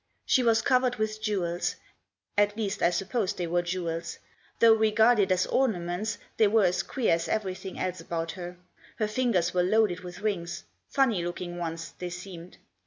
She 0.25 0.41
was 0.41 0.63
covered 0.63 0.95
with 0.95 1.21
jewels; 1.21 1.75
at 2.35 2.57
least, 2.57 2.81
I 2.81 2.89
suppose 2.89 3.33
they 3.33 3.45
were 3.45 3.61
jewels. 3.61 4.17
Though, 4.57 4.73
regarded 4.73 5.31
as 5.31 5.45
ornaments, 5.45 6.17
they 6.37 6.47
were 6.47 6.65
as 6.65 6.81
queer 6.81 7.13
as 7.13 7.27
everything 7.27 7.77
else 7.77 8.01
about 8.01 8.31
her. 8.31 8.57
Her 8.97 9.07
fingers 9.07 9.53
were 9.53 9.61
loaded 9.61 9.99
with 9.99 10.21
rings; 10.21 10.63
funny 10.89 11.23
looking 11.23 11.59
ones 11.59 11.93
they 11.99 12.09
seemed. 12.09 12.57